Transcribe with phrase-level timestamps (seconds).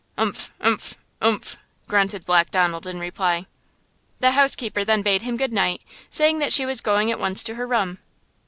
[0.17, 0.49] "Umph!
[0.59, 0.95] umph!
[1.21, 1.57] umph!"
[1.87, 3.45] grunted Black Donald in reply.
[4.19, 7.53] The housekeeper then bade him good night, saying that she was going at once to
[7.53, 7.99] her room.